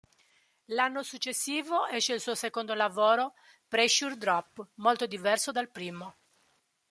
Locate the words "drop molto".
4.17-5.05